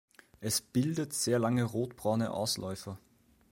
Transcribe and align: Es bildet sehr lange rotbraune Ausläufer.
Es 0.39 0.61
bildet 0.61 1.13
sehr 1.13 1.37
lange 1.37 1.63
rotbraune 1.63 2.31
Ausläufer. 2.33 2.97